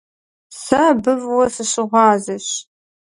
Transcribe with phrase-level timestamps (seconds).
[0.61, 2.47] Сэ абы фӀыуэ сыщыгъуазэщ!